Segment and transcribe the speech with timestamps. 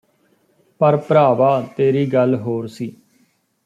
[0.81, 2.93] ਪਰ ਭਰਾਵਾ ਤੇਰੀ ਗੱਲ ਹੋਰ ਸੀ